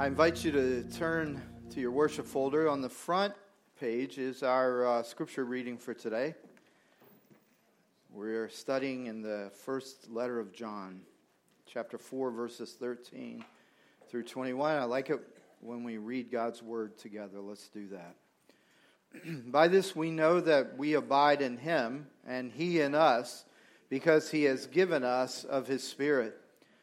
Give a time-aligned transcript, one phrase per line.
[0.00, 1.42] I invite you to turn
[1.74, 2.70] to your worship folder.
[2.70, 3.34] On the front
[3.78, 6.34] page is our uh, scripture reading for today.
[8.10, 11.02] We're studying in the first letter of John,
[11.66, 13.44] chapter 4, verses 13
[14.08, 14.78] through 21.
[14.78, 15.20] I like it
[15.60, 17.38] when we read God's word together.
[17.38, 18.16] Let's do that.
[19.52, 23.44] By this we know that we abide in him and he in us
[23.90, 26.39] because he has given us of his Spirit.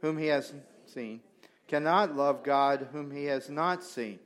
[0.00, 0.52] whom he has
[0.86, 1.20] seen,
[1.68, 4.18] cannot love God whom he has not seen.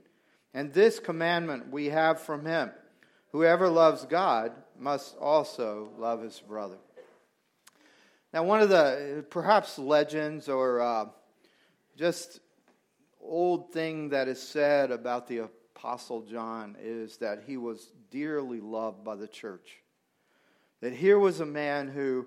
[0.53, 2.71] And this commandment we have from him
[3.33, 6.77] whoever loves God must also love his brother.
[8.33, 11.07] Now, one of the perhaps legends or uh,
[11.97, 12.41] just
[13.21, 19.05] old thing that is said about the Apostle John is that he was dearly loved
[19.05, 19.79] by the church.
[20.81, 22.27] That here was a man who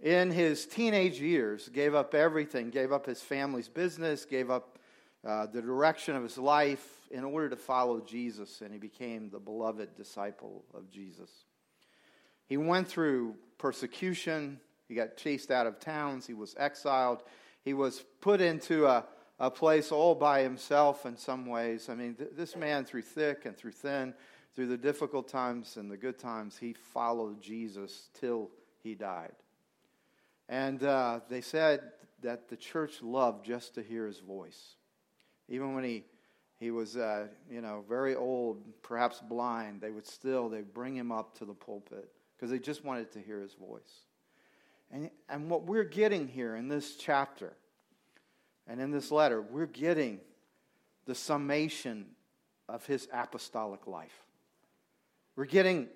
[0.00, 4.78] in his teenage years, gave up everything, gave up his family's business, gave up
[5.26, 9.40] uh, the direction of his life in order to follow Jesus, and he became the
[9.40, 11.30] beloved disciple of Jesus.
[12.46, 17.22] He went through persecution, he got chased out of towns, he was exiled,
[17.64, 19.04] he was put into a,
[19.40, 21.88] a place all by himself in some ways.
[21.88, 24.14] I mean, th- this man, through thick and through thin,
[24.54, 28.50] through the difficult times and the good times, he followed Jesus till
[28.82, 29.32] he died.
[30.48, 31.80] And uh, they said
[32.22, 34.76] that the church loved just to hear his voice.
[35.48, 36.04] Even when he,
[36.58, 41.12] he was, uh, you know, very old, perhaps blind, they would still, they'd bring him
[41.12, 44.04] up to the pulpit because they just wanted to hear his voice.
[44.90, 47.52] And, and what we're getting here in this chapter
[48.66, 50.20] and in this letter, we're getting
[51.04, 52.06] the summation
[52.68, 54.24] of his apostolic life.
[55.36, 55.88] We're getting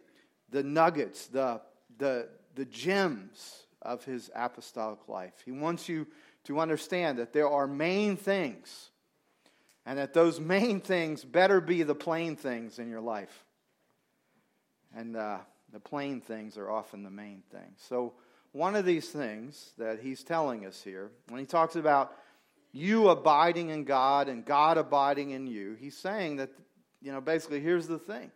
[0.50, 1.60] the nuggets, the,
[1.98, 5.34] the, the gems of his apostolic life.
[5.44, 6.06] He wants you
[6.44, 8.90] to understand that there are main things,
[9.86, 13.44] and that those main things better be the plain things in your life.
[14.94, 15.38] And uh,
[15.72, 17.80] the plain things are often the main things.
[17.88, 18.14] So,
[18.52, 22.12] one of these things that he's telling us here, when he talks about
[22.70, 26.50] you abiding in God and God abiding in you, he's saying that,
[27.00, 28.30] you know, basically, here's the thing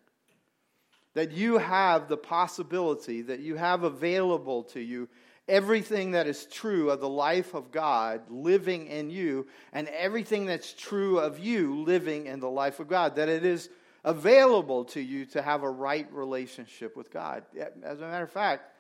[1.17, 5.09] that you have the possibility, that you have available to you
[5.49, 10.73] everything that is true of the life of God living in you, and everything that's
[10.73, 13.17] true of you living in the life of God.
[13.17, 13.69] That it is
[14.05, 17.45] available to you to have a right relationship with God.
[17.83, 18.73] As a matter of fact,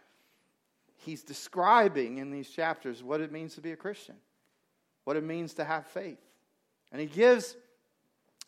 [0.98, 4.14] he's describing in these chapters what it means to be a Christian,
[5.04, 6.20] what it means to have faith.
[6.92, 7.56] And he gives,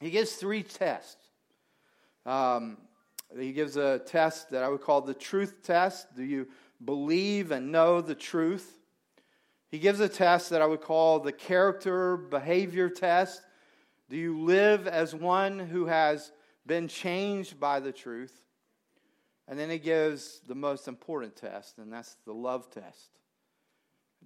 [0.01, 1.17] he gives three tests.
[2.25, 2.79] Um,
[3.39, 6.15] he gives a test that I would call the truth test.
[6.15, 6.49] Do you
[6.85, 8.79] believe and know the truth.
[9.71, 13.43] He gives a test that I would call the character behavior test.
[14.09, 16.33] Do you live as one who has
[16.67, 18.43] been changed by the truth?
[19.47, 23.11] And then he gives the most important test, and that's the love test.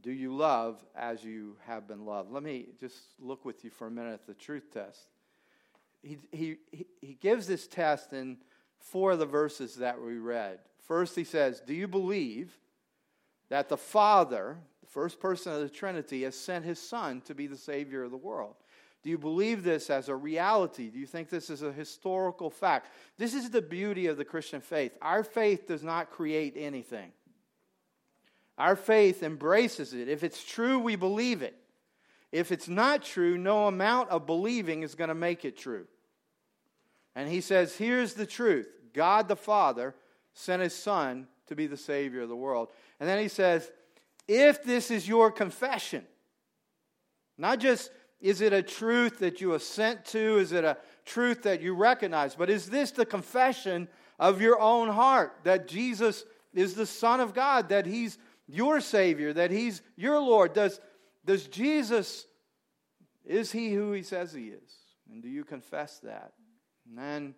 [0.00, 2.32] Do you love as you have been loved?
[2.32, 5.06] Let me just look with you for a minute at the truth test.
[6.02, 6.56] He, he,
[7.00, 8.38] he gives this test in
[8.80, 10.58] four of the verses that we read.
[10.82, 12.52] First, he says, Do you believe
[13.48, 17.46] that the Father, the first person of the Trinity, has sent his Son to be
[17.46, 18.56] the Savior of the world?
[19.02, 20.88] Do you believe this as a reality?
[20.88, 22.88] Do you think this is a historical fact?
[23.18, 24.96] This is the beauty of the Christian faith.
[25.02, 27.12] Our faith does not create anything,
[28.58, 30.08] our faith embraces it.
[30.08, 31.56] If it's true, we believe it.
[32.30, 35.86] If it's not true, no amount of believing is going to make it true.
[37.14, 39.94] And he says, Here's the truth God the Father
[40.34, 42.68] sent his son to be the Savior of the world.
[43.00, 43.70] And then he says,
[44.28, 46.06] if this is your confession,
[47.36, 47.90] not just
[48.22, 50.38] Is it a truth that you assent to?
[50.38, 52.36] Is it a truth that you recognize?
[52.36, 53.88] But is this the confession
[54.18, 56.24] of your own heart that Jesus
[56.54, 60.52] is the Son of God, that He's your Savior, that He's your Lord?
[60.52, 60.80] Does,
[61.26, 62.26] does Jesus,
[63.24, 64.72] is He who He says He is?
[65.10, 66.32] And do you confess that?
[66.88, 67.34] And then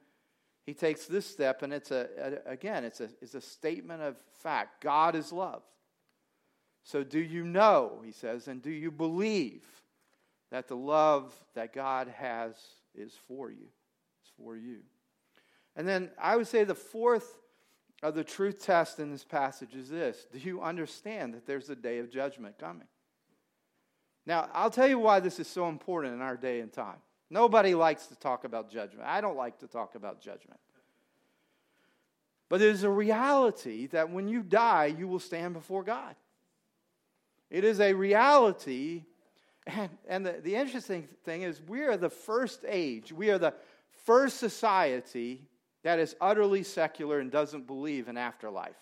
[0.66, 2.08] he takes this step, and it's a,
[2.46, 4.82] a, again, it's a, it's a statement of fact.
[4.82, 5.62] God is love.
[6.82, 9.64] So do you know, he says, and do you believe
[10.50, 12.54] that the love that God has
[12.94, 13.66] is for you?
[14.22, 14.80] It's for you.
[15.76, 17.38] And then I would say the fourth
[18.02, 21.76] of the truth test in this passage is this Do you understand that there's a
[21.76, 22.86] day of judgment coming?
[24.26, 26.96] Now, I'll tell you why this is so important in our day and time.
[27.30, 29.06] Nobody likes to talk about judgment.
[29.06, 30.60] I don't like to talk about judgment.
[32.48, 36.14] But it is a reality that when you die, you will stand before God.
[37.50, 39.04] It is a reality.
[39.66, 43.54] And, and the, the interesting thing is, we are the first age, we are the
[44.04, 45.48] first society
[45.82, 48.76] that is utterly secular and doesn't believe in afterlife.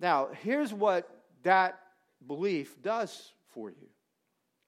[0.00, 1.08] Now, here's what
[1.42, 1.78] that
[2.26, 3.88] belief does for you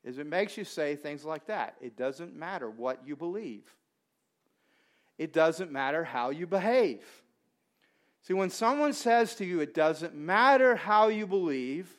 [0.06, 1.74] is it makes you say things like that.
[1.80, 3.64] It doesn't matter what you believe.
[5.18, 7.02] It doesn't matter how you behave.
[8.22, 11.90] See, when someone says to you, it doesn't matter how you believe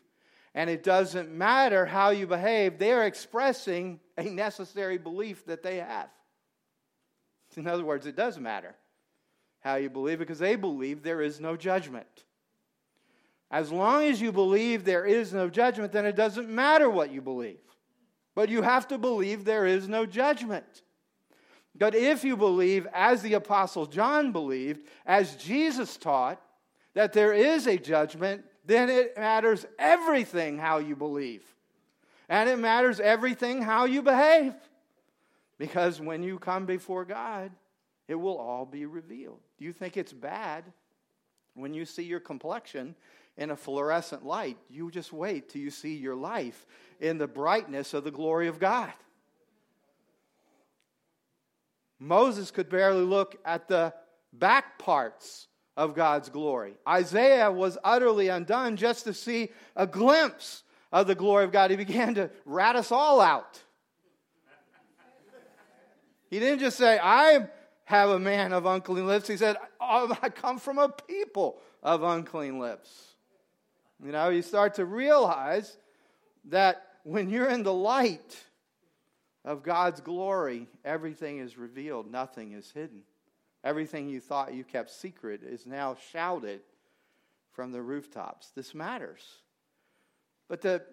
[0.55, 5.75] and it doesn't matter how you behave, they are expressing a necessary belief that they
[5.75, 6.09] have.
[7.55, 8.73] In other words, it does matter
[9.59, 12.07] how you believe because they believe there is no judgment.
[13.51, 17.21] As long as you believe there is no judgment, then it doesn't matter what you
[17.21, 17.59] believe.
[18.37, 20.83] But you have to believe there is no judgment.
[21.75, 26.39] But if you believe, as the Apostle John believed, as Jesus taught,
[26.93, 31.41] that there is a judgment, then it matters everything how you believe.
[32.29, 34.53] And it matters everything how you behave.
[35.57, 37.49] Because when you come before God,
[38.07, 39.39] it will all be revealed.
[39.57, 40.63] Do you think it's bad
[41.55, 42.93] when you see your complexion
[43.37, 44.57] in a fluorescent light?
[44.69, 46.65] You just wait till you see your life
[46.99, 48.93] in the brightness of the glory of God.
[51.99, 53.93] Moses could barely look at the
[54.31, 56.75] back parts of God's glory.
[56.87, 61.71] Isaiah was utterly undone just to see a glimpse of the glory of God.
[61.71, 63.59] He began to rat us all out.
[66.29, 67.47] He didn't just say, I
[67.85, 69.27] have a man of unclean lips.
[69.27, 73.06] He said, oh, I come from a people of unclean lips.
[74.03, 75.77] You know, you start to realize
[76.45, 78.37] that when you're in the light
[79.43, 83.03] of God's glory, everything is revealed, nothing is hidden.
[83.63, 86.61] Everything you thought you kept secret is now shouted
[87.51, 88.51] from the rooftops.
[88.55, 89.23] This matters.
[90.47, 90.83] But the,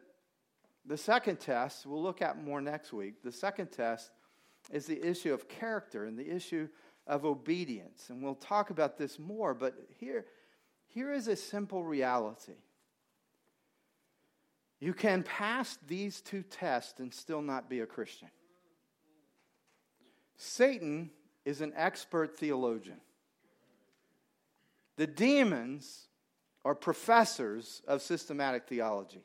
[0.87, 3.23] the second test, we'll look at more next week.
[3.23, 4.11] The second test
[4.73, 6.69] is the issue of character and the issue
[7.07, 8.09] of obedience.
[8.09, 10.25] And we'll talk about this more, but here,
[10.87, 12.55] here is a simple reality
[14.85, 18.29] you can pass these two tests and still not be a Christian.
[20.37, 21.09] Satan
[21.47, 23.01] is an expert theologian.
[24.97, 26.09] The demons
[26.67, 29.23] are professors of systematic theology.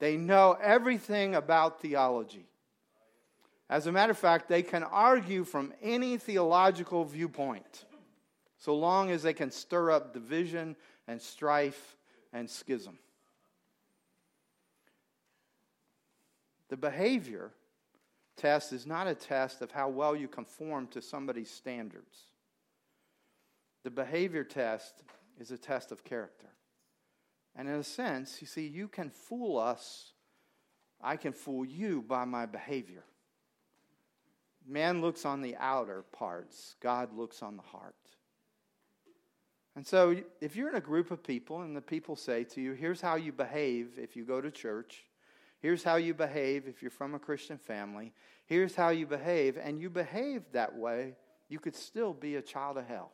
[0.00, 2.48] They know everything about theology.
[3.70, 7.84] As a matter of fact, they can argue from any theological viewpoint,
[8.58, 10.74] so long as they can stir up division
[11.06, 11.96] and strife
[12.32, 12.98] and schism.
[16.68, 17.52] The behavior
[18.36, 22.18] test is not a test of how well you conform to somebody's standards.
[23.84, 25.02] The behavior test
[25.38, 26.48] is a test of character.
[27.54, 30.12] And in a sense, you see, you can fool us,
[31.00, 33.04] I can fool you by my behavior.
[34.66, 37.94] Man looks on the outer parts, God looks on the heart.
[39.76, 42.72] And so, if you're in a group of people and the people say to you,
[42.72, 45.05] here's how you behave if you go to church,
[45.66, 48.12] Here's how you behave if you're from a Christian family.
[48.44, 49.58] Here's how you behave.
[49.60, 51.16] And you behave that way,
[51.48, 53.10] you could still be a child of hell.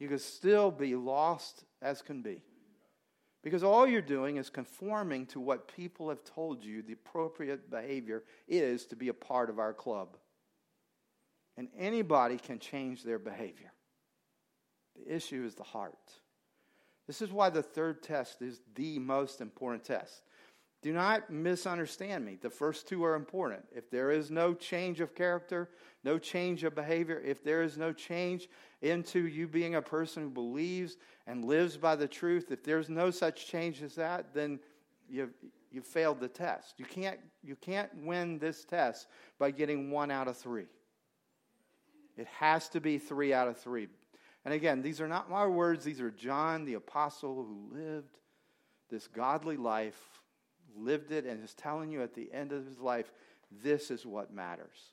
[0.00, 2.42] You could still be lost as can be.
[3.44, 8.24] Because all you're doing is conforming to what people have told you the appropriate behavior
[8.48, 10.16] is to be a part of our club.
[11.56, 13.72] And anybody can change their behavior.
[14.96, 15.94] The issue is the heart.
[17.06, 20.22] This is why the third test is the most important test.
[20.82, 22.38] Do not misunderstand me.
[22.40, 23.66] The first two are important.
[23.74, 25.68] If there is no change of character,
[26.04, 28.48] no change of behavior, if there is no change
[28.80, 30.96] into you being a person who believes
[31.26, 34.58] and lives by the truth, if there's no such change as that, then
[35.06, 35.28] you,
[35.70, 36.78] you failed the test.
[36.78, 39.08] You can't, you can't win this test
[39.38, 40.66] by getting one out of three.
[42.16, 43.88] It has to be three out of three.
[44.46, 48.16] And again, these are not my words, these are John the Apostle who lived
[48.88, 50.19] this godly life,
[50.76, 53.12] lived it, and is telling you at the end of his life,
[53.62, 54.92] this is what matters.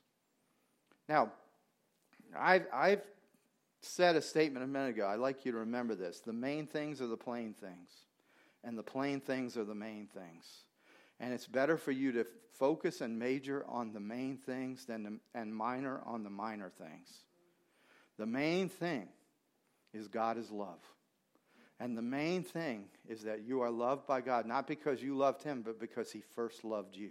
[1.08, 1.32] Now,
[2.36, 3.02] I've, I've
[3.80, 5.06] said a statement a minute ago.
[5.06, 6.20] I'd like you to remember this.
[6.20, 7.90] The main things are the plain things,
[8.64, 10.44] and the plain things are the main things.
[11.20, 12.26] And it's better for you to
[12.58, 17.24] focus and major on the main things than the, and minor on the minor things.
[18.18, 19.08] The main thing
[19.94, 20.80] is God is love.
[21.80, 25.42] And the main thing is that you are loved by God, not because you loved
[25.42, 27.10] Him, but because He first loved you.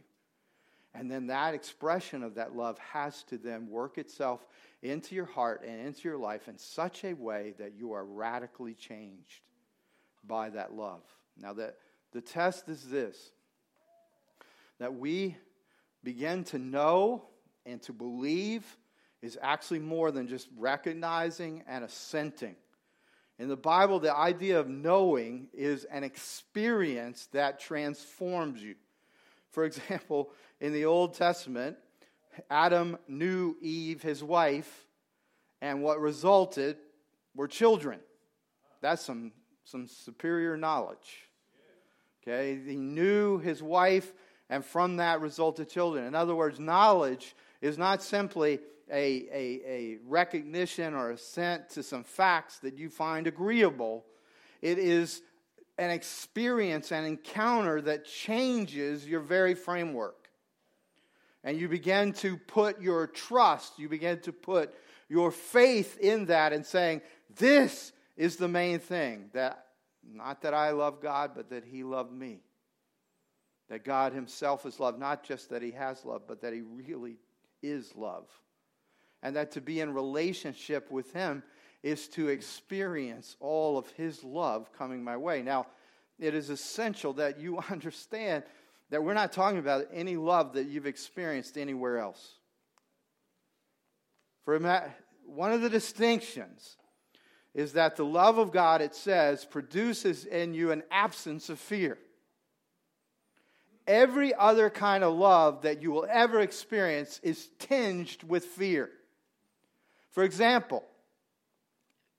[0.94, 4.46] And then that expression of that love has to then work itself
[4.82, 8.74] into your heart and into your life in such a way that you are radically
[8.74, 9.42] changed
[10.26, 11.04] by that love.
[11.40, 11.74] Now, the,
[12.14, 13.32] the test is this
[14.80, 15.36] that we
[16.04, 17.24] begin to know
[17.66, 18.64] and to believe
[19.22, 22.56] is actually more than just recognizing and assenting.
[23.40, 28.76] In the Bible, the idea of knowing is an experience that transforms you.
[29.52, 31.78] For example, in the Old Testament,
[32.50, 34.86] Adam knew Eve, his wife,
[35.62, 36.78] and what resulted
[37.36, 38.00] were children.
[38.82, 39.32] That's some,
[39.64, 41.24] some superior knowledge.
[42.22, 44.12] Okay, he knew his wife,
[44.50, 46.06] and from that resulted children.
[46.06, 48.60] In other words, knowledge is not simply
[48.92, 54.06] a, a, a recognition or assent to some facts that you find agreeable.
[54.62, 55.22] It is
[55.78, 60.30] an experience, an encounter that changes your very framework.
[61.44, 64.74] And you begin to put your trust, you begin to put
[65.08, 67.02] your faith in that and saying,
[67.36, 69.30] This is the main thing.
[69.34, 69.66] That
[70.04, 72.40] not that I love God, but that He loved me.
[73.70, 77.18] That God Himself is love, not just that He has love, but that He really
[77.62, 78.28] is love
[79.28, 81.44] and that to be in relationship with Him
[81.84, 85.42] is to experience all of His love coming my way.
[85.42, 85.68] Now,
[86.18, 88.46] it is essential that you understand
[88.90, 92.36] that we're not talking about any love that you've experienced anywhere else.
[94.46, 94.58] For
[95.26, 96.78] one of the distinctions
[97.54, 101.98] is that the love of God, it says, produces in you an absence of fear.
[103.88, 108.90] Every other kind of love that you will ever experience is tinged with fear.
[110.18, 110.84] For example,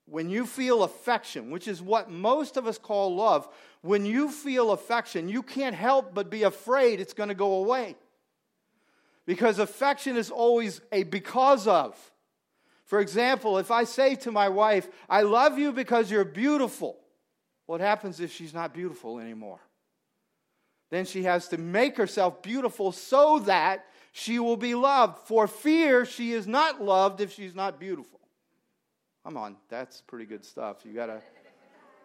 [0.06, 3.48] when you feel affection, which is what most of us call love,
[3.80, 7.96] when you feel affection, you can't help but be afraid it's going to go away.
[9.26, 11.96] Because affection is always a because of.
[12.84, 17.00] For example, if I say to my wife, I love you because you're beautiful,
[17.66, 19.58] what happens if she's not beautiful anymore?
[20.90, 25.18] Then she has to make herself beautiful so that she will be loved.
[25.26, 28.20] For fear she is not loved if she's not beautiful.
[29.24, 30.78] Come on, that's pretty good stuff.
[30.84, 31.20] You gotta,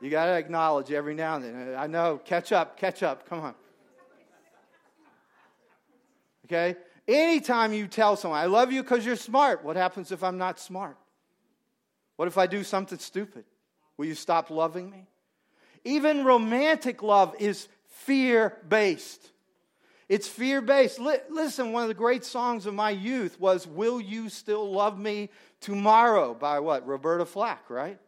[0.01, 1.75] you gotta acknowledge every now and then.
[1.77, 3.27] I know, catch up, catch up.
[3.29, 3.55] Come on.
[6.45, 6.75] Okay?
[7.07, 10.59] Anytime you tell someone, I love you because you're smart, what happens if I'm not
[10.59, 10.97] smart?
[12.15, 13.45] What if I do something stupid?
[13.97, 15.07] Will you stop loving me?
[15.83, 19.32] Even romantic love is fear based.
[20.09, 20.99] It's fear based.
[20.99, 25.29] listen, one of the great songs of my youth was Will You Still Love Me
[25.61, 26.85] Tomorrow by what?
[26.85, 27.99] Roberta Flack, right?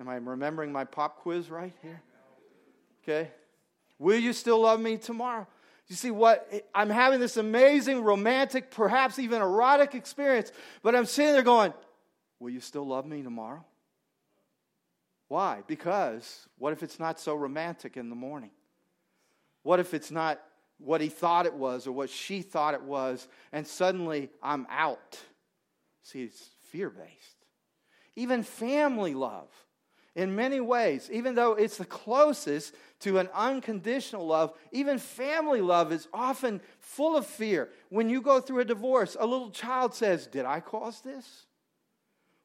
[0.00, 2.02] Am I remembering my pop quiz right here?
[3.02, 3.30] Okay.
[3.98, 5.46] Will you still love me tomorrow?
[5.86, 6.50] You see what?
[6.74, 10.50] I'm having this amazing, romantic, perhaps even erotic experience,
[10.82, 11.72] but I'm sitting there going,
[12.40, 13.64] Will you still love me tomorrow?
[15.28, 15.62] Why?
[15.66, 18.50] Because what if it's not so romantic in the morning?
[19.62, 20.40] What if it's not
[20.78, 25.18] what he thought it was or what she thought it was, and suddenly I'm out.
[26.02, 27.36] See, it's fear based.
[28.16, 29.48] Even family love,
[30.14, 35.90] in many ways, even though it's the closest to an unconditional love, even family love
[35.90, 37.68] is often full of fear.
[37.88, 41.46] When you go through a divorce, a little child says, Did I cause this?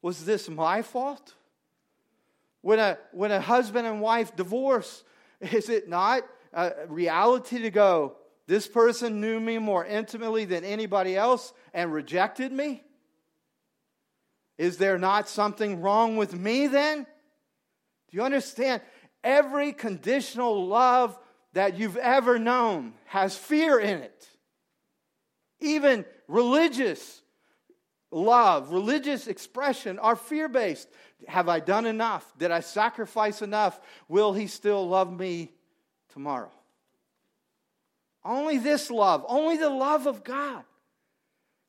[0.01, 1.36] Was this my fault?
[2.62, 5.03] When a, when a husband and wife divorce,
[5.39, 8.15] is it not a reality to go,
[8.48, 12.84] this person knew me more intimately than anybody else and rejected me?
[14.58, 17.03] Is there not something wrong with me then?
[17.03, 18.82] Do you understand?
[19.24, 21.18] Every conditional love
[21.53, 24.27] that you've ever known has fear in it.
[25.60, 27.22] Even religious
[28.12, 30.89] love, religious expression are fear based.
[31.27, 32.34] Have I done enough?
[32.38, 33.79] Did I sacrifice enough?
[34.08, 35.51] Will he still love me
[36.19, 36.51] tomorrow?
[38.25, 40.65] Only this love, only the love of God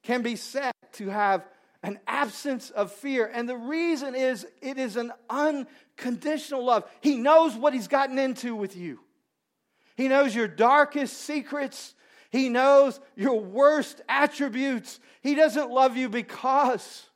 [0.03, 1.47] can be said to have
[1.85, 3.31] an absence of fear.
[3.33, 6.91] And the reason is it is an unconditional love.
[7.01, 8.99] He knows what he's gotten into with you,
[9.97, 11.95] he knows your darkest secrets,
[12.31, 14.99] he knows your worst attributes.
[15.23, 17.07] He doesn't love you because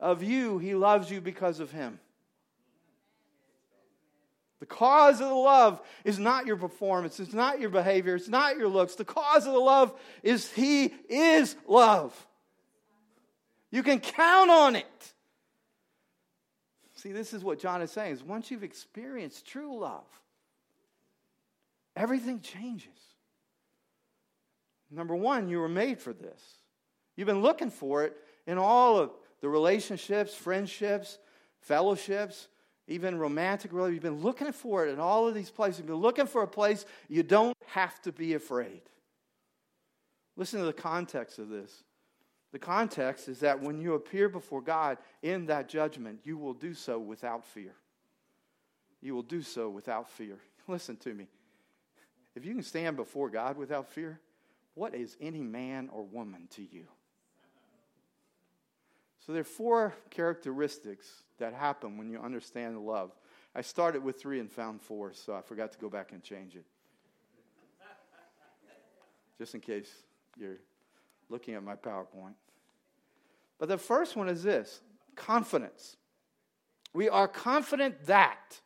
[0.00, 2.00] of you, he loves you because of him.
[4.60, 8.58] The cause of the love is not your performance, it's not your behavior, it's not
[8.58, 8.94] your looks.
[8.94, 12.14] The cause of the love is He is love.
[13.70, 15.12] You can count on it.
[16.96, 20.04] See, this is what John is saying is once you've experienced true love,
[21.96, 22.88] everything changes.
[24.90, 26.42] Number one, you were made for this.
[27.16, 28.14] You've been looking for it
[28.46, 31.18] in all of the relationships, friendships,
[31.60, 32.48] fellowships,
[32.90, 34.04] even romantic relationships.
[34.04, 35.78] You've been looking for it in all of these places.
[35.78, 38.82] You've been looking for a place you don't have to be afraid.
[40.36, 41.84] Listen to the context of this.
[42.52, 46.74] The context is that when you appear before God in that judgment, you will do
[46.74, 47.74] so without fear.
[49.00, 50.38] You will do so without fear.
[50.66, 51.28] Listen to me.
[52.34, 54.20] If you can stand before God without fear,
[54.74, 56.86] what is any man or woman to you?
[59.24, 63.10] So there are four characteristics that happen when you understand love.
[63.54, 66.54] I started with three and found four, so I forgot to go back and change
[66.54, 66.64] it.
[69.38, 69.90] Just in case
[70.38, 70.58] you're
[71.28, 72.34] looking at my PowerPoint.
[73.58, 74.80] But the first one is this
[75.16, 75.96] confidence.
[76.92, 78.60] We are confident that,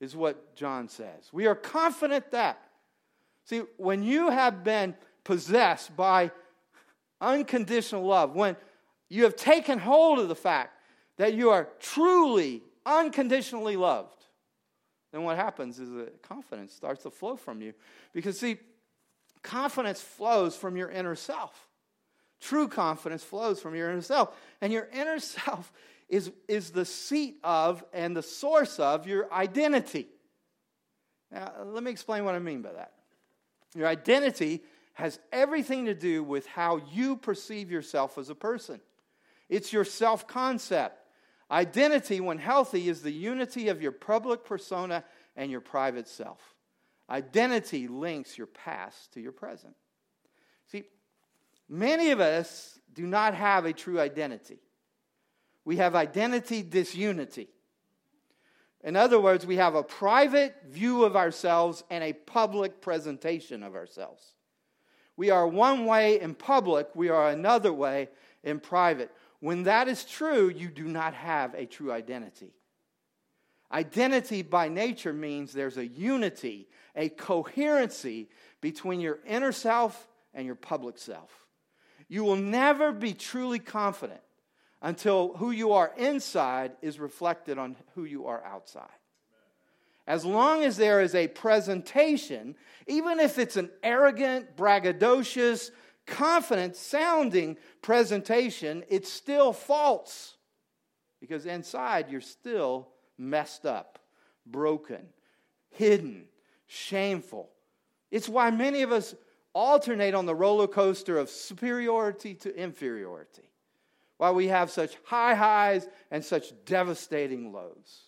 [0.00, 1.30] is what John says.
[1.32, 2.60] We are confident that.
[3.44, 6.30] See, when you have been possessed by
[7.20, 8.56] unconditional love, when
[9.08, 10.77] you have taken hold of the fact
[11.18, 14.24] that you are truly, unconditionally loved,
[15.12, 17.74] then what happens is that confidence starts to flow from you.
[18.12, 18.58] Because, see,
[19.42, 21.68] confidence flows from your inner self.
[22.40, 24.34] True confidence flows from your inner self.
[24.60, 25.72] And your inner self
[26.08, 30.08] is, is the seat of and the source of your identity.
[31.30, 32.92] Now, let me explain what I mean by that.
[33.74, 34.62] Your identity
[34.94, 38.80] has everything to do with how you perceive yourself as a person,
[39.48, 40.97] it's your self concept.
[41.50, 45.04] Identity, when healthy, is the unity of your public persona
[45.36, 46.40] and your private self.
[47.08, 49.74] Identity links your past to your present.
[50.70, 50.84] See,
[51.68, 54.58] Many of us do not have a true identity.
[55.64, 57.48] We have identity disunity.
[58.82, 63.74] In other words, we have a private view of ourselves and a public presentation of
[63.74, 64.34] ourselves.
[65.16, 68.08] We are one way in public, we are another way
[68.44, 69.10] in private.
[69.40, 72.52] When that is true, you do not have a true identity.
[73.70, 78.28] Identity by nature means there's a unity, a coherency
[78.60, 81.46] between your inner self and your public self.
[82.08, 84.22] You will never be truly confident
[84.80, 88.86] until who you are inside is reflected on who you are outside.
[90.06, 95.70] As long as there is a presentation, even if it's an arrogant, braggadocious,
[96.08, 100.36] confident sounding presentation, it's still false.
[101.20, 103.98] Because inside you're still messed up,
[104.46, 105.08] broken,
[105.70, 106.24] hidden,
[106.66, 107.50] shameful.
[108.10, 109.14] It's why many of us
[109.52, 113.50] alternate on the roller coaster of superiority to inferiority,
[114.16, 118.02] why we have such high highs and such devastating lows.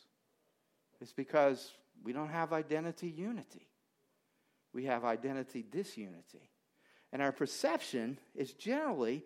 [1.00, 1.72] It's because
[2.04, 3.66] we don't have identity unity.
[4.72, 6.49] We have identity disunity.
[7.12, 9.24] And our perception is generally,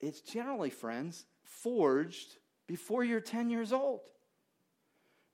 [0.00, 4.00] it's generally, friends, forged before you're 10 years old.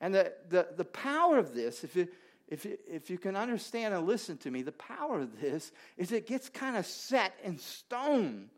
[0.01, 2.09] And the, the, the power of this, if you,
[2.49, 6.11] if you, if you can understand and listen to me, the power of this is
[6.11, 8.49] it gets kind of set in stone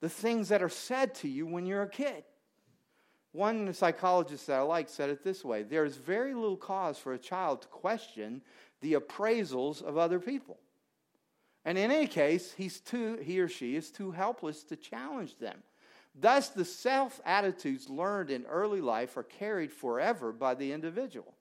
[0.00, 2.24] the things that are said to you when you're a kid.
[3.32, 7.12] One psychologist that I like said it this way there is very little cause for
[7.12, 8.42] a child to question
[8.80, 10.58] the appraisals of other people.
[11.64, 15.58] And in any case, he's too, he or she is too helpless to challenge them.
[16.14, 21.34] Thus, the self attitudes learned in early life are carried forever by the individual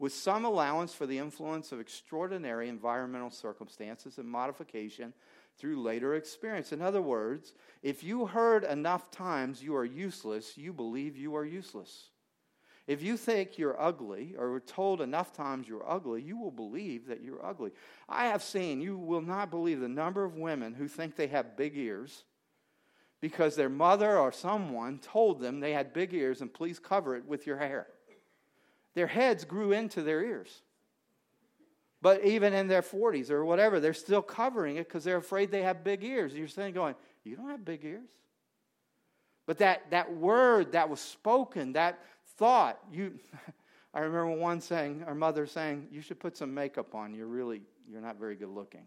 [0.00, 5.12] with some allowance for the influence of extraordinary environmental circumstances and modification
[5.58, 6.72] through later experience.
[6.72, 7.52] In other words,
[7.82, 12.08] if you heard enough times you are useless, you believe you are useless.
[12.90, 17.22] If you think you're ugly or told enough times you're ugly, you will believe that
[17.22, 17.70] you're ugly.
[18.08, 21.56] I have seen, you will not believe the number of women who think they have
[21.56, 22.24] big ears
[23.20, 27.24] because their mother or someone told them they had big ears and please cover it
[27.24, 27.86] with your hair.
[28.94, 30.50] Their heads grew into their ears.
[32.02, 35.62] But even in their 40s or whatever, they're still covering it because they're afraid they
[35.62, 36.34] have big ears.
[36.34, 38.10] You're saying, going, You don't have big ears.
[39.46, 42.00] But that, that word that was spoken, that
[42.40, 43.12] thought, you.
[43.94, 47.14] I remember one saying, our mother saying, "You should put some makeup on.
[47.14, 48.86] You're really, you're not very good looking."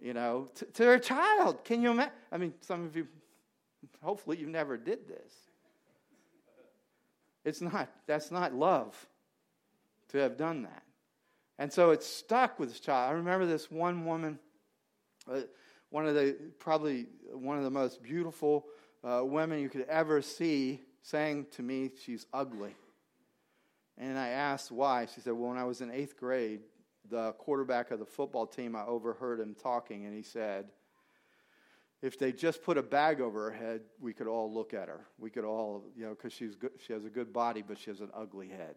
[0.00, 1.64] You know, to, to their child.
[1.64, 2.14] Can you imagine?
[2.32, 3.06] I mean, some of you,
[4.02, 5.32] hopefully, you never did this.
[7.44, 7.90] It's not.
[8.06, 8.94] That's not love
[10.10, 10.82] to have done that.
[11.58, 13.10] And so it stuck with this child.
[13.10, 14.38] I remember this one woman,
[15.30, 15.40] uh,
[15.90, 18.66] one of the probably one of the most beautiful
[19.02, 22.74] uh, women you could ever see, saying to me, "She's ugly."
[23.96, 25.06] And I asked why.
[25.06, 26.62] She said, "Well, when I was in eighth grade,
[27.08, 30.70] the quarterback of the football team, I overheard him talking, and he said."
[32.02, 35.06] if they just put a bag over her head, we could all look at her.
[35.18, 38.00] We could all, you know, because she's she has a good body, but she has
[38.00, 38.76] an ugly head.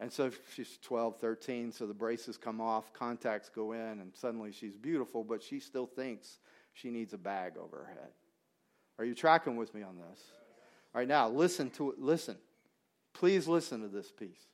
[0.00, 4.52] And so she's 12, 13, so the braces come off, contacts go in, and suddenly
[4.52, 6.38] she's beautiful, but she still thinks
[6.72, 8.10] she needs a bag over her head.
[8.98, 10.20] Are you tracking with me on this?
[10.94, 11.98] All right, now listen to it.
[11.98, 12.36] Listen.
[13.12, 14.46] Please listen to this piece.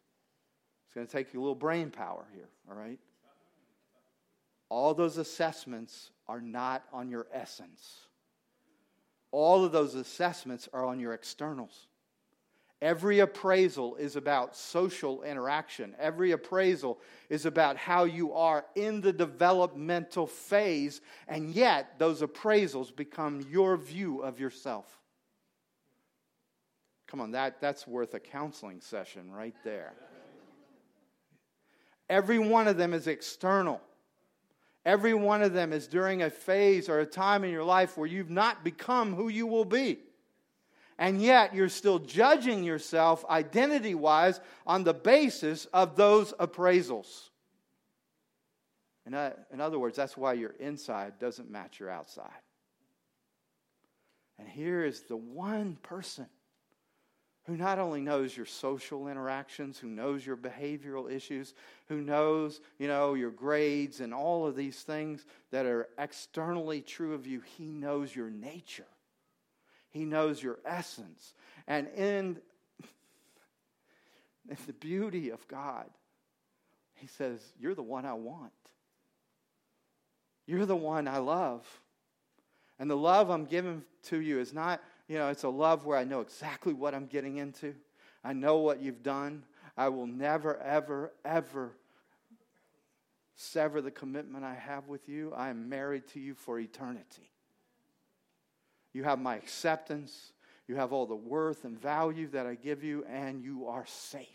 [0.87, 2.99] It's going to take you a little brain power here, all right?
[4.71, 7.99] All those assessments are not on your essence.
[9.31, 11.89] All of those assessments are on your externals.
[12.81, 15.95] Every appraisal is about social interaction.
[15.99, 22.95] Every appraisal is about how you are in the developmental phase, and yet those appraisals
[22.95, 25.01] become your view of yourself.
[27.15, 29.93] Come on, that, that's worth a counseling session right there.
[32.11, 33.81] Every one of them is external.
[34.85, 38.09] Every one of them is during a phase or a time in your life where
[38.09, 40.01] you've not become who you will be
[40.99, 47.29] and yet you're still judging yourself identity wise on the basis of those appraisals.
[49.07, 49.15] In,
[49.53, 52.43] in other words, that's why your inside doesn't match your outside.
[54.37, 56.27] And here is the one person
[57.45, 61.53] who not only knows your social interactions, who knows your behavioral issues,
[61.89, 67.13] who knows, you know, your grades and all of these things that are externally true
[67.13, 68.87] of you, he knows your nature.
[69.95, 71.35] He knows your essence.
[71.69, 72.39] And in,
[74.49, 75.89] in the beauty of God,
[76.97, 78.53] He says, You're the one I want.
[80.47, 81.65] You're the one I love.
[82.79, 85.99] And the love I'm giving to you is not, you know, it's a love where
[85.99, 87.75] I know exactly what I'm getting into.
[88.23, 89.45] I know what you've done.
[89.77, 91.73] I will never, ever, ever
[93.37, 95.33] sever the commitment I have with you.
[95.37, 97.31] I am married to you for eternity.
[98.93, 100.33] You have my acceptance.
[100.69, 104.29] You have all the worth and value that I give you, and you are safe.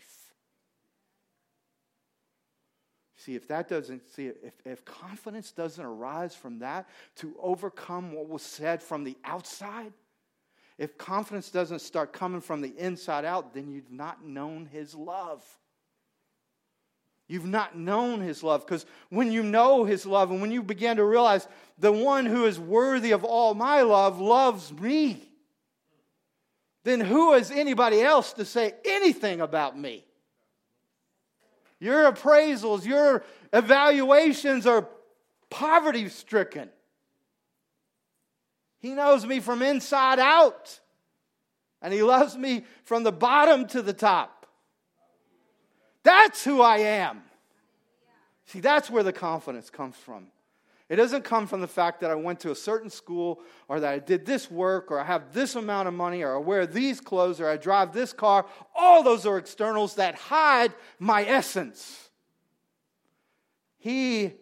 [3.16, 8.28] See, if that doesn't, see, if, if confidence doesn't arise from that to overcome what
[8.28, 9.92] was said from the outside,
[10.80, 15.44] if confidence doesn't start coming from the inside out, then you've not known his love.
[17.28, 18.64] You've not known his love.
[18.64, 22.46] Because when you know his love and when you begin to realize the one who
[22.46, 25.22] is worthy of all my love loves me,
[26.84, 30.06] then who is anybody else to say anything about me?
[31.78, 34.88] Your appraisals, your evaluations are
[35.50, 36.70] poverty stricken.
[38.80, 40.80] He knows me from inside out,
[41.80, 44.46] and He loves me from the bottom to the top.
[46.02, 47.22] That's who I am.
[48.46, 50.26] See, that's where the confidence comes from.
[50.88, 53.92] It doesn't come from the fact that I went to a certain school or that
[53.92, 57.00] I did this work or I have this amount of money or I wear these
[57.00, 58.44] clothes or I drive this car.
[58.74, 62.10] All those are externals that hide my essence.
[63.78, 64.32] He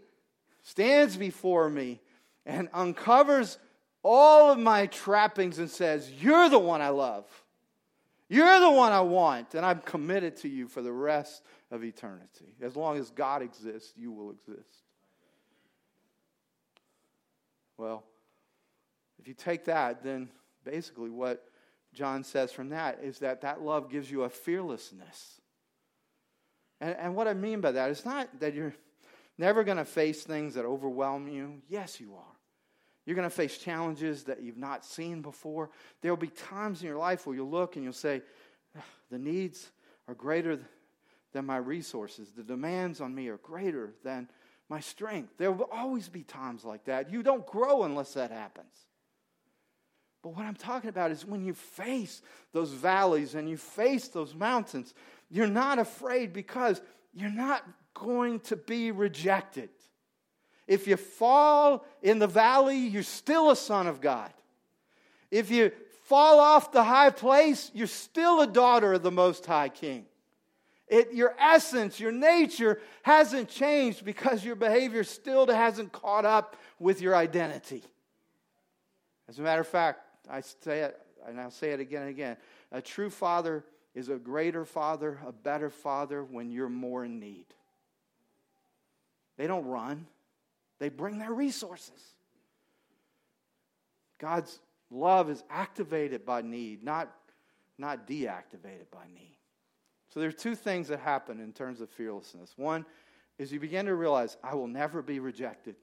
[0.63, 2.01] stands before me
[2.47, 3.59] and uncovers
[4.11, 7.27] all of my trappings and says, You're the one I love.
[8.31, 12.57] You're the one I want, and I'm committed to you for the rest of eternity.
[12.63, 14.83] As long as God exists, you will exist.
[17.77, 18.03] Well,
[19.19, 20.31] if you take that, then
[20.65, 21.45] basically what
[21.93, 25.41] John says from that is that that love gives you a fearlessness.
[26.81, 28.75] And, and what I mean by that is not that you're
[29.37, 31.61] never going to face things that overwhelm you.
[31.69, 32.38] Yes, you are.
[33.09, 35.71] You're going to face challenges that you've not seen before.
[36.03, 38.21] There will be times in your life where you'll look and you'll say,
[39.11, 39.71] the needs
[40.07, 40.61] are greater
[41.33, 42.33] than my resources.
[42.33, 44.29] The demands on me are greater than
[44.69, 45.39] my strength.
[45.39, 47.11] There will always be times like that.
[47.11, 48.75] You don't grow unless that happens.
[50.23, 52.21] But what I'm talking about is when you face
[52.53, 54.93] those valleys and you face those mountains,
[55.31, 56.83] you're not afraid because
[57.15, 59.71] you're not going to be rejected.
[60.69, 64.31] If you fall in the valley, you're still a son of God.
[65.31, 65.73] If you
[66.05, 70.05] fall off the high place, you're still a daughter of the Most High King.
[70.87, 77.01] It, your essence, your nature hasn't changed because your behavior still hasn't caught up with
[77.01, 77.83] your identity.
[79.29, 80.01] As a matter of fact,
[80.31, 82.37] I say it, and I'll say it again and again.
[82.73, 87.47] A true father is a greater father, a better father when you're more in need.
[89.37, 90.07] They don't run,
[90.79, 92.01] they bring their resources.
[94.19, 94.61] God's
[94.91, 97.13] love is activated by need, not,
[97.79, 99.37] not deactivated by need.
[100.13, 102.55] So there are two things that happen in terms of fearlessness.
[102.57, 102.85] One
[103.39, 105.77] is you begin to realize, I will never be rejected.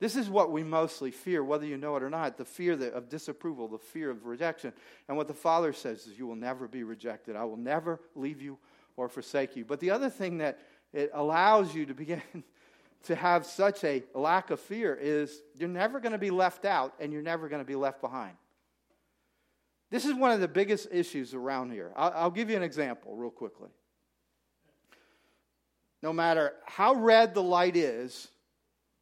[0.00, 3.08] This is what we mostly fear, whether you know it or not the fear of
[3.08, 4.72] disapproval, the fear of rejection.
[5.08, 7.36] And what the Father says is, You will never be rejected.
[7.36, 8.58] I will never leave you
[8.96, 9.64] or forsake you.
[9.64, 10.58] But the other thing that
[10.92, 12.22] it allows you to begin
[13.04, 16.94] to have such a lack of fear is you're never going to be left out
[17.00, 18.36] and you're never going to be left behind.
[19.90, 21.92] This is one of the biggest issues around here.
[21.96, 23.68] I'll, I'll give you an example real quickly.
[26.02, 28.28] No matter how red the light is,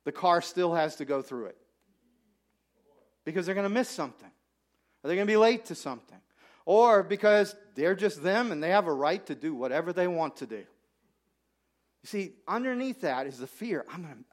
[0.05, 1.57] the car still has to go through it
[3.25, 4.31] because they're going to miss something,
[5.03, 6.19] or they're going to be late to something,
[6.65, 10.37] or because they're just them and they have a right to do whatever they want
[10.37, 10.65] to do.
[12.03, 14.25] You see, underneath that is the fear I'm going to,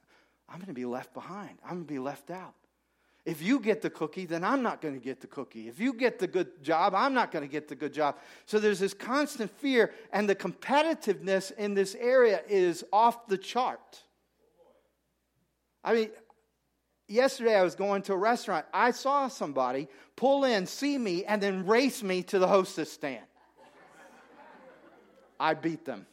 [0.50, 2.56] I'm going to be left behind, I'm going to be left out.
[3.26, 5.68] If you get the cookie, then I'm not going to get the cookie.
[5.68, 8.18] If you get the good job, I'm not going to get the good job.
[8.46, 14.02] So there's this constant fear, and the competitiveness in this area is off the chart.
[15.84, 16.10] I mean,
[17.08, 18.66] yesterday I was going to a restaurant.
[18.74, 23.26] I saw somebody pull in, see me, and then race me to the hostess stand.
[25.40, 26.08] I beat them.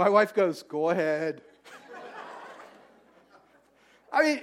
[0.00, 1.42] My wife goes, Go ahead.
[4.10, 4.40] I mean,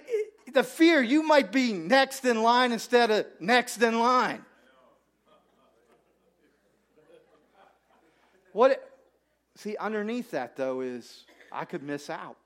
[0.54, 4.46] the fear you might be next in line instead of next in line.
[8.54, 8.88] What,
[9.56, 12.38] See, underneath that, though, is I could miss out.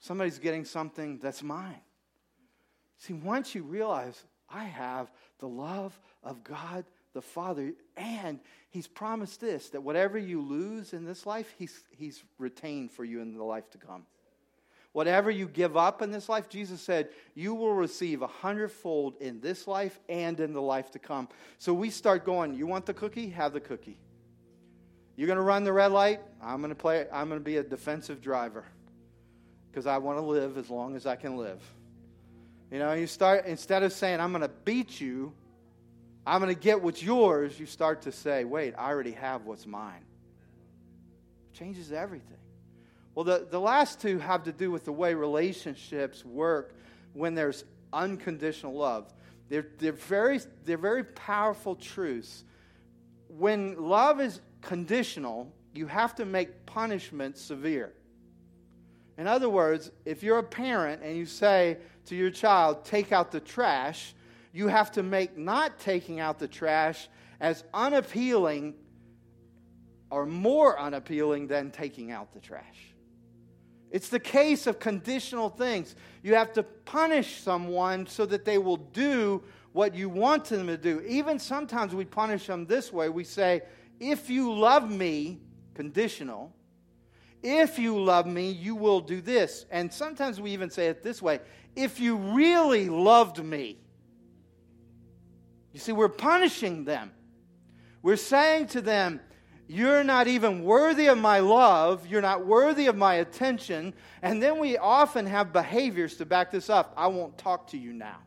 [0.00, 1.80] Somebody's getting something that's mine.
[2.98, 9.40] See, once you realize I have the love of God the Father, and He's promised
[9.40, 13.44] this that whatever you lose in this life, He's, he's retained for you in the
[13.44, 14.04] life to come.
[14.92, 19.40] Whatever you give up in this life, Jesus said, you will receive a hundredfold in
[19.40, 21.28] this life and in the life to come.
[21.58, 23.30] So we start going, You want the cookie?
[23.30, 23.98] Have the cookie.
[25.16, 26.20] You're going to run the red light?
[26.42, 28.64] I'm going to play I'm going to be a defensive driver
[29.70, 31.60] because I want to live as long as I can live.
[32.70, 35.32] You know, you start instead of saying I'm going to beat you,
[36.26, 39.66] I'm going to get what's yours, you start to say, "Wait, I already have what's
[39.66, 40.04] mine."
[41.52, 42.38] It changes everything.
[43.14, 46.74] Well, the, the last two have to do with the way relationships work
[47.12, 49.12] when there's unconditional love.
[49.48, 52.44] They're, they're, very, they're very powerful truths.
[53.28, 57.92] When love is conditional, you have to make punishment severe.
[59.16, 63.30] In other words, if you're a parent and you say to your child, take out
[63.30, 64.14] the trash,
[64.54, 67.08] you have to make not taking out the trash
[67.40, 68.74] as unappealing
[70.10, 72.94] or more unappealing than taking out the trash.
[73.90, 75.96] It's the case of conditional things.
[76.22, 80.76] You have to punish someone so that they will do what you want them to
[80.76, 81.00] do.
[81.00, 83.08] Even sometimes we punish them this way.
[83.08, 83.62] We say,
[83.98, 85.40] if you love me,
[85.74, 86.52] conditional,
[87.42, 89.66] if you love me, you will do this.
[89.72, 91.40] And sometimes we even say it this way
[91.74, 93.78] if you really loved me.
[95.74, 97.10] You see, we're punishing them.
[98.00, 99.20] We're saying to them,
[99.66, 102.06] You're not even worthy of my love.
[102.06, 103.92] You're not worthy of my attention.
[104.22, 106.94] And then we often have behaviors to back this up.
[106.96, 108.18] I won't talk to you now.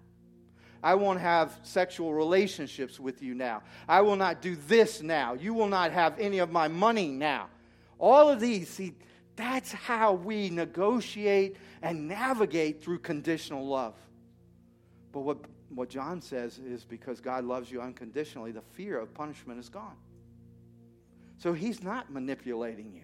[0.84, 3.64] I won't have sexual relationships with you now.
[3.88, 5.34] I will not do this now.
[5.34, 7.48] You will not have any of my money now.
[7.98, 8.94] All of these, see,
[9.38, 13.96] that's how we negotiate and navigate through conditional love.
[15.14, 15.38] But what,
[15.70, 19.96] what John says is because God loves you unconditionally, the fear of punishment is gone.
[21.38, 23.04] So he's not manipulating you.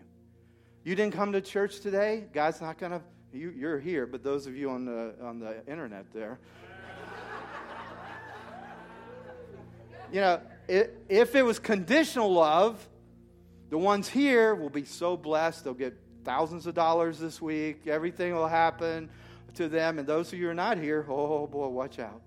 [0.83, 4.47] You didn't come to church today, God's not going to, you, you're here, but those
[4.47, 6.39] of you on the, on the internet there,
[10.11, 12.87] you know, if it was conditional love,
[13.69, 15.63] the ones here will be so blessed.
[15.63, 17.87] They'll get thousands of dollars this week.
[17.87, 19.09] Everything will happen
[19.55, 19.97] to them.
[19.97, 22.21] And those of you who are not here, oh boy, watch out.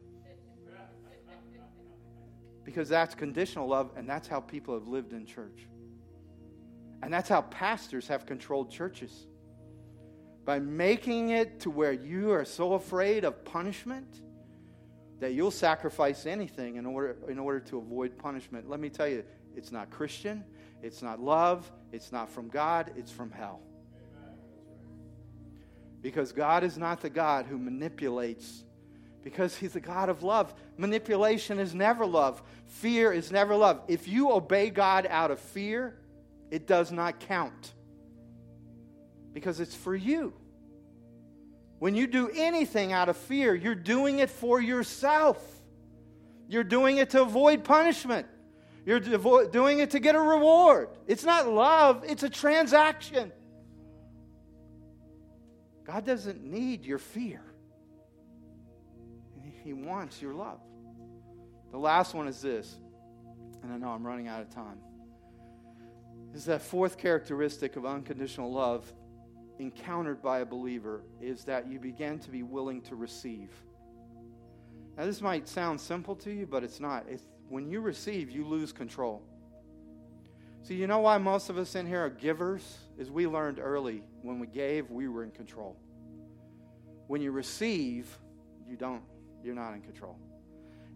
[2.66, 5.68] Because that's conditional love, and that's how people have lived in church.
[7.00, 9.28] And that's how pastors have controlled churches.
[10.44, 14.20] By making it to where you are so afraid of punishment
[15.20, 18.68] that you'll sacrifice anything in order, in order to avoid punishment.
[18.68, 19.24] Let me tell you,
[19.54, 20.44] it's not Christian,
[20.82, 23.60] it's not love, it's not from God, it's from hell.
[26.02, 28.64] Because God is not the God who manipulates,
[29.26, 30.54] because He's the God of love.
[30.76, 33.82] Manipulation is never love, fear is never love.
[33.88, 35.98] If you obey God out of fear,
[36.52, 37.74] it does not count
[39.32, 40.32] because it's for you.
[41.80, 45.44] When you do anything out of fear, you're doing it for yourself.
[46.46, 48.28] You're doing it to avoid punishment.
[48.84, 50.90] You're doing it to get a reward.
[51.08, 53.32] It's not love, it's a transaction.
[55.84, 57.42] God doesn't need your fear,
[59.66, 60.60] He wants your love.
[61.72, 62.76] The last one is this,
[63.64, 64.78] and I know I'm running out of time.
[66.32, 68.90] Is that fourth characteristic of unconditional love
[69.58, 73.50] encountered by a believer is that you begin to be willing to receive.
[74.96, 77.04] Now, this might sound simple to you, but it's not.
[77.08, 79.20] It's, when you receive, you lose control.
[80.62, 82.78] See, you know why most of us in here are givers?
[82.98, 85.76] Is we learned early when we gave, we were in control.
[87.08, 88.06] When you receive,
[88.68, 89.02] you don't,
[89.46, 90.18] you're not in control.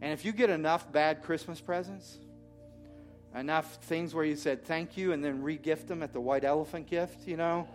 [0.02, 2.18] And if you get enough bad Christmas presents,
[3.34, 6.88] enough things where you said thank you and then re-gift them at the white elephant
[6.88, 7.68] gift, you know,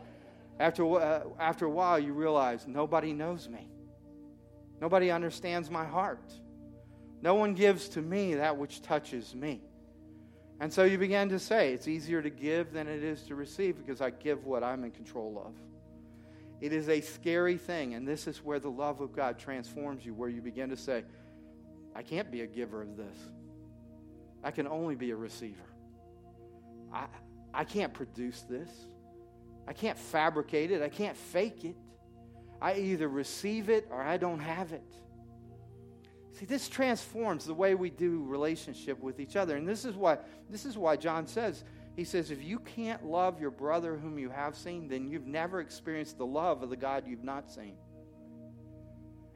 [0.60, 3.70] after, uh, after a while, you realize nobody knows me.
[4.82, 6.34] Nobody understands my heart.
[7.22, 9.62] No one gives to me that which touches me.
[10.60, 13.78] And so you begin to say, it's easier to give than it is to receive
[13.78, 15.54] because I give what I'm in control of.
[16.62, 20.14] It is a scary thing, and this is where the love of God transforms you,
[20.14, 21.04] where you begin to say,
[21.96, 23.18] I can't be a giver of this.
[24.44, 25.70] I can only be a receiver.
[26.94, 27.06] I,
[27.54, 28.70] I can't produce this.
[29.68, 31.76] I can't fabricate it, I can't fake it.
[32.62, 34.84] I either receive it or I don't have it.
[36.34, 39.56] See, this transforms the way we do relationship with each other.
[39.56, 40.18] And this is why
[40.50, 41.64] this is why John says,
[41.96, 45.62] he says, if you can't love your brother whom you have seen, then you've never
[45.62, 47.76] experienced the love of the God you've not seen.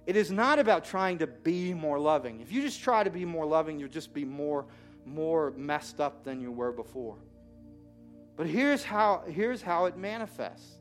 [0.05, 2.41] It is not about trying to be more loving.
[2.41, 4.65] If you just try to be more loving, you'll just be more,
[5.05, 7.17] more messed up than you were before.
[8.35, 10.79] But here's how, here's how it manifests.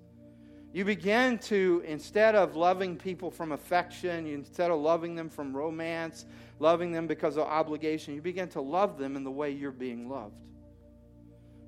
[0.72, 6.26] You begin to, instead of loving people from affection, instead of loving them from romance,
[6.58, 10.08] loving them because of obligation, you begin to love them in the way you're being
[10.08, 10.34] loved.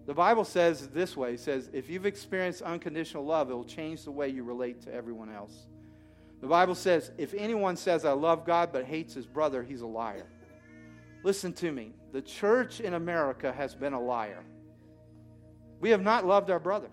[0.07, 4.05] The Bible says this way it says, if you've experienced unconditional love, it will change
[4.05, 5.67] the way you relate to everyone else.
[6.41, 9.87] The Bible says, if anyone says, I love God but hates his brother, he's a
[9.87, 10.27] liar.
[11.23, 11.93] Listen to me.
[12.13, 14.43] The church in America has been a liar.
[15.81, 16.89] We have not loved our brother.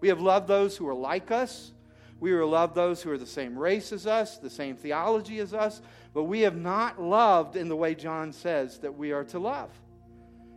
[0.00, 1.72] We have loved those who are like us.
[2.18, 5.52] We have loved those who are the same race as us, the same theology as
[5.52, 5.82] us,
[6.14, 9.70] but we have not loved in the way John says that we are to love.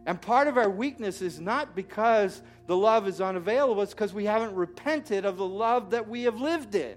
[0.05, 4.25] And part of our weakness is not because the love is unavailable, it's because we
[4.25, 6.95] haven't repented of the love that we have lived in.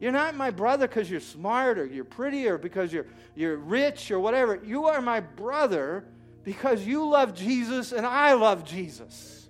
[0.00, 4.60] You're not my brother because you're smarter, you're prettier, because you're, you're rich or whatever.
[4.64, 6.04] You are my brother
[6.42, 9.41] because you love Jesus and I love Jesus.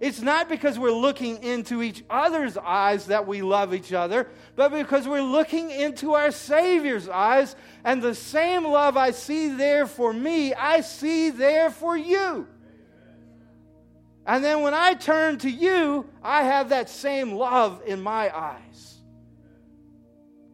[0.00, 4.72] It's not because we're looking into each other's eyes that we love each other, but
[4.72, 10.12] because we're looking into our Savior's eyes, and the same love I see there for
[10.12, 12.48] me, I see there for you.
[14.24, 19.00] And then when I turn to you, I have that same love in my eyes.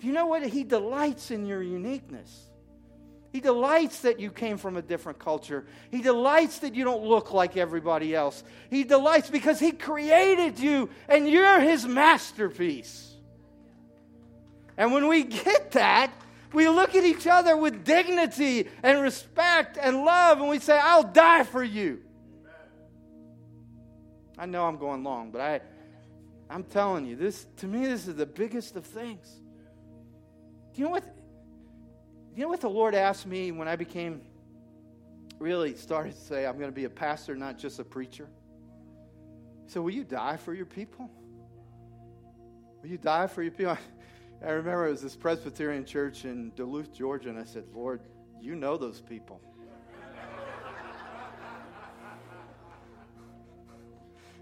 [0.01, 0.45] Do you know what?
[0.45, 2.51] He delights in your uniqueness.
[3.37, 5.67] He delights that you came from a different culture.
[5.91, 8.43] He delights that you don't look like everybody else.
[8.71, 13.15] He delights because He created you and you're His masterpiece.
[14.79, 16.11] And when we get that,
[16.55, 21.03] we look at each other with dignity and respect and love and we say, I'll
[21.03, 22.01] die for you.
[24.39, 25.61] I know I'm going long, but I,
[26.49, 29.31] I'm telling you, this to me, this is the biggest of things.
[30.73, 31.16] Do you know what?
[32.37, 34.21] You know what the Lord asked me when I became
[35.39, 38.29] really started to say, I'm going to be a pastor, not just a preacher?
[39.65, 41.11] He said, Will you die for your people?
[42.83, 43.79] Will you die for your people?
[44.47, 48.03] I remember it was this Presbyterian church in Duluth, Georgia, and I said, Lord,
[48.39, 49.41] you know those people.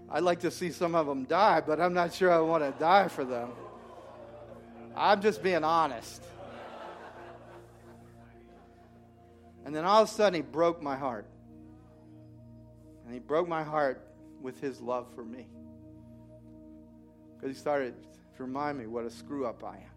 [0.09, 2.77] I'd like to see some of them die, but I'm not sure I want to
[2.77, 3.51] die for them.
[4.97, 6.21] I'm just being honest.
[9.65, 11.27] And then all of a sudden, he broke my heart.
[13.03, 14.07] And he broke my heart
[14.41, 15.47] with his love for me.
[17.35, 17.95] Because he started
[18.37, 19.91] to remind me what a screw up I am,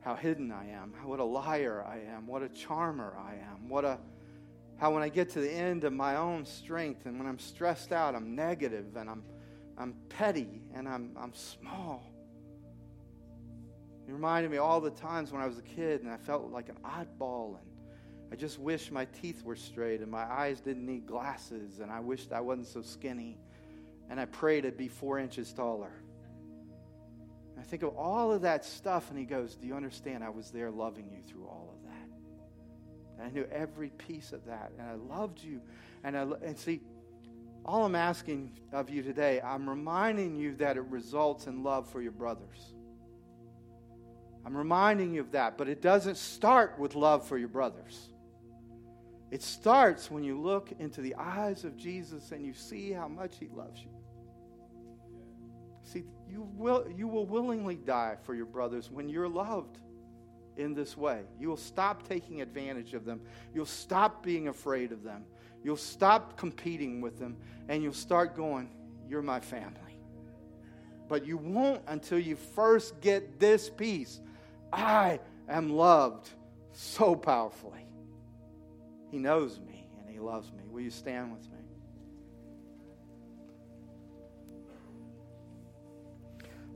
[0.00, 3.84] how hidden I am, what a liar I am, what a charmer I am, what
[3.84, 3.98] a
[4.78, 7.92] how when I get to the end of my own strength and when I'm stressed
[7.92, 9.24] out, I'm negative and I'm
[9.76, 12.12] I'm petty and I'm I'm small.
[14.06, 16.68] He reminded me all the times when I was a kid and I felt like
[16.68, 17.66] an oddball and
[18.30, 22.00] I just wish my teeth were straight and my eyes didn't need glasses and I
[22.00, 23.38] wished I wasn't so skinny
[24.10, 25.92] and I prayed I'd be four inches taller.
[27.54, 30.22] And I think of all of that stuff and he goes, Do you understand?
[30.22, 33.18] I was there loving you through all of that.
[33.18, 35.62] And I knew every piece of that and I loved you.
[36.04, 36.82] And, I, and see,
[37.64, 42.02] all I'm asking of you today, I'm reminding you that it results in love for
[42.02, 42.74] your brothers.
[44.44, 48.08] I'm reminding you of that, but it doesn't start with love for your brothers.
[49.30, 53.36] It starts when you look into the eyes of Jesus and you see how much
[53.38, 53.90] he loves you.
[55.82, 59.78] See, you will, you will willingly die for your brothers when you're loved
[60.56, 61.22] in this way.
[61.38, 63.20] You will stop taking advantage of them.
[63.54, 65.24] You'll stop being afraid of them.
[65.62, 67.36] You'll stop competing with them.
[67.68, 68.70] And you'll start going,
[69.08, 70.00] You're my family.
[71.08, 74.20] But you won't until you first get this piece
[74.70, 76.28] I am loved
[76.72, 77.87] so powerfully.
[79.10, 80.62] He knows me and He loves me.
[80.70, 81.58] Will you stand with me?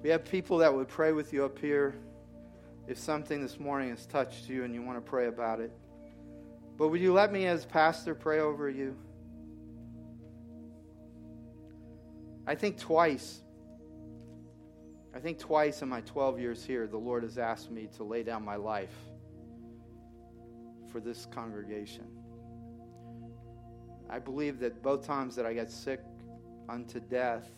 [0.02, 1.94] We have people that would pray with you up here
[2.88, 5.72] if something this morning has touched you and you want to pray about it.
[6.76, 8.96] But would you let me, as pastor, pray over you?
[12.46, 13.42] I think twice
[15.14, 18.22] I think twice in my 12 years here, the Lord has asked me to lay
[18.22, 18.94] down my life
[20.90, 22.06] for this congregation.
[24.12, 26.00] I believe that both times that I got sick
[26.68, 27.48] unto death,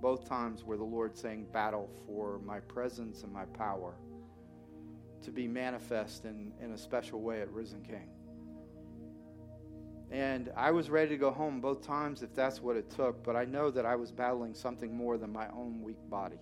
[0.00, 3.96] both times were the Lord saying, Battle for my presence and my power
[5.22, 8.08] to be manifest in, in a special way at Risen King.
[10.12, 13.34] And I was ready to go home both times if that's what it took, but
[13.34, 16.38] I know that I was battling something more than my own weak body.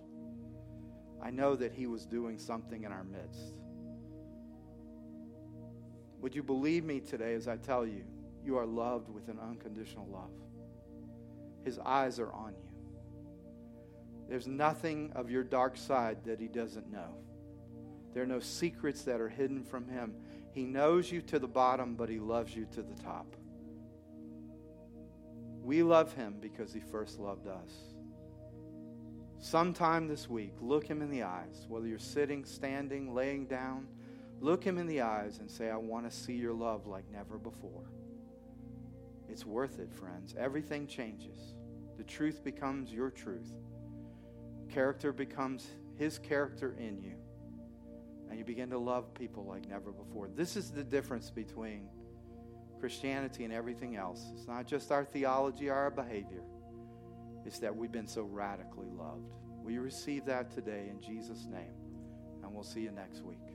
[1.23, 3.55] I know that He was doing something in our midst.
[6.21, 8.03] Would you believe me today as I tell you,
[8.45, 10.31] you are loved with an unconditional love?
[11.63, 12.69] His eyes are on you.
[14.29, 17.15] There's nothing of your dark side that He doesn't know.
[18.13, 20.15] There are no secrets that are hidden from Him.
[20.51, 23.35] He knows you to the bottom, but He loves you to the top.
[25.61, 27.95] We love Him because He first loved us
[29.45, 33.87] sometime this week, look him in the eyes, whether you're sitting, standing, laying down,
[34.39, 37.37] look him in the eyes and say, I want to see your love like never
[37.37, 37.83] before.
[39.35, 40.33] It's worth it, friends.
[40.39, 41.55] Everything changes.
[41.97, 43.51] The truth becomes your truth.
[44.69, 45.67] Character becomes
[45.97, 47.15] his character in you.
[48.29, 50.29] And you begin to love people like never before.
[50.33, 51.89] This is the difference between
[52.79, 54.25] Christianity and everything else.
[54.37, 56.43] It's not just our theology or our behavior
[57.45, 59.33] it's that we've been so radically loved.
[59.67, 61.73] You receive that today in Jesus' name?
[62.41, 63.54] And we'll see you next week.